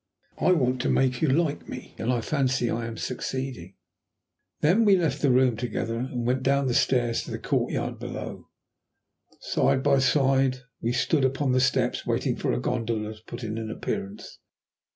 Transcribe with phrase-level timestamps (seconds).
[0.39, 3.75] I want to make you like me, and I fancy I am succeeding."
[4.61, 8.47] Then we left the room together, and went down the stairs to the courtyard below.
[9.41, 13.59] Side by side we stood upon the steps waiting for a gondola to put in
[13.59, 14.39] an appearance.